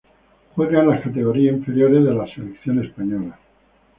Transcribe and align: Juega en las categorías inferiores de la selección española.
Juega 0.55 0.79
en 0.79 0.87
las 0.89 1.03
categorías 1.03 1.57
inferiores 1.57 2.03
de 2.03 2.11
la 2.15 2.25
selección 2.25 2.83
española. 2.83 3.37